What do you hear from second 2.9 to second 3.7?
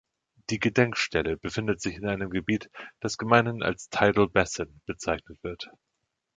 das gemeinhin